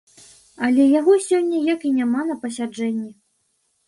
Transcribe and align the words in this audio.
Але 0.67 0.83
яго 0.99 1.13
сёння 1.25 1.59
як 1.73 1.85
і 1.89 1.91
няма 1.97 2.21
на 2.31 2.37
пасяджэнні. 2.47 3.07